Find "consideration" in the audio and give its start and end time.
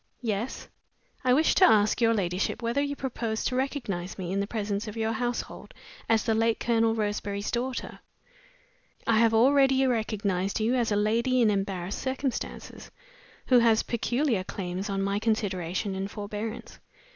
15.19-15.93